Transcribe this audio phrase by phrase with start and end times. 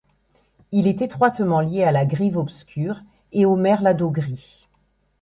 [0.71, 3.01] Il est étroitement lié à la Grive obscure
[3.33, 4.67] et au Merle à dos gris.